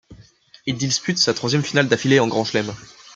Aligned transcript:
Il 0.65 0.77
dispute 0.77 1.19
sa 1.19 1.35
troisième 1.35 1.61
finale 1.61 1.87
d'affilée 1.87 2.19
en 2.19 2.27
Grand 2.27 2.43
Chelem. 2.43 2.73